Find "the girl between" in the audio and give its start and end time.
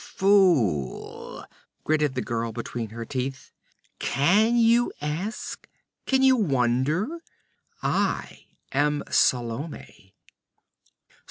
2.15-2.89